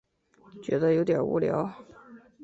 [0.63, 1.71] 觉得有点无聊